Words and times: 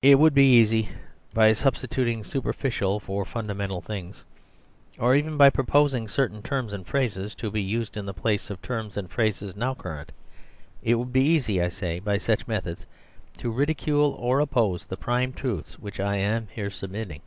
It 0.00 0.14
would 0.18 0.32
be 0.32 0.54
easy 0.54 0.88
by 1.34 1.52
substituting 1.52 2.24
superficial 2.24 2.98
for 2.98 3.26
fundamental 3.26 3.82
things, 3.82 4.24
or 4.98 5.14
even 5.14 5.36
by 5.36 5.50
proposing 5.50 6.08
certain 6.08 6.40
terms 6.42 6.72
and 6.72 6.86
phrases 6.86 7.34
to 7.34 7.50
be 7.50 7.60
used 7.60 7.98
in 7.98 8.06
the 8.06 8.14
place 8.14 8.48
of 8.48 8.62
terms 8.62 8.96
and 8.96 9.10
phrases 9.10 9.54
now 9.54 9.74
current 9.74 10.12
it 10.82 10.94
would 10.94 11.12
be 11.12 11.20
easy, 11.20 11.60
I 11.60 11.68
say, 11.68 11.98
by 12.00 12.16
such 12.16 12.48
methods 12.48 12.86
to 13.36 13.50
ridicule 13.50 14.12
or 14.18 14.38
to 14.38 14.44
oppose 14.44 14.86
theprimetruths 14.86 15.74
which 15.74 16.00
I 16.00 16.16
am 16.16 16.48
here 16.54 16.70
submitting. 16.70 17.20